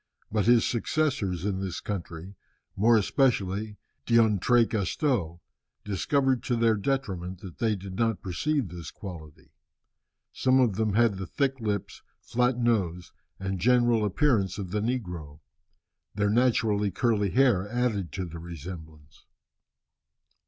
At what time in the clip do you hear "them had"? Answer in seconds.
10.75-11.17